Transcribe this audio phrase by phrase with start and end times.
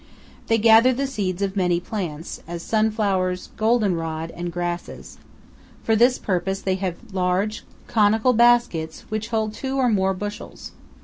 [0.47, 5.19] They gather the seeds of many plants, as sunflowers, golden rod, and grasses.
[5.83, 10.71] For this purpose they have large conical baskets, which hold two or more bushels.